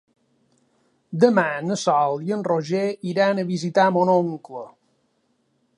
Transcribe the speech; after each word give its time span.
Demà 1.23 1.43
na 1.65 1.77
Sol 1.81 2.25
i 2.29 2.33
en 2.39 2.47
Roger 2.49 2.85
iran 3.13 3.41
a 3.41 3.47
visitar 3.53 3.87
mon 3.99 4.13
oncle. 4.17 4.65